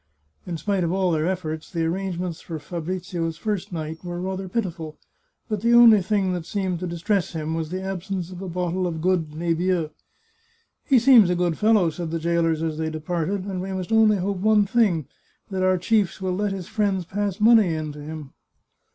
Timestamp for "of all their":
0.83-1.27